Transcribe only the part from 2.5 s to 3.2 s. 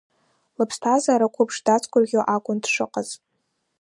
дшыҟаз.